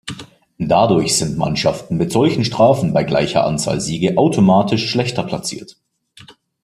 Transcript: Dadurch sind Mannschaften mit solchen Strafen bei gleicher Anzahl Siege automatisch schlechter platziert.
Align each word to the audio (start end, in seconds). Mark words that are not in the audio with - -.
Dadurch 0.57 1.15
sind 1.15 1.37
Mannschaften 1.37 1.95
mit 1.97 2.11
solchen 2.11 2.43
Strafen 2.43 2.91
bei 2.91 3.03
gleicher 3.03 3.45
Anzahl 3.45 3.79
Siege 3.79 4.17
automatisch 4.17 4.89
schlechter 4.89 5.21
platziert. 5.21 5.77